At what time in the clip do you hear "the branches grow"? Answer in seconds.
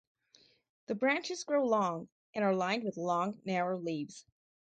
0.87-1.63